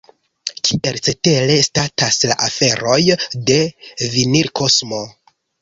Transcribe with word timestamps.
Kiel 0.67 0.95
cetere 1.07 1.57
statas 1.67 2.17
la 2.31 2.39
aferoj 2.47 2.97
de 3.51 3.61
Vinilkosmo? 4.17 5.05